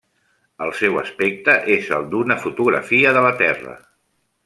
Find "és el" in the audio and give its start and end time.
1.75-2.09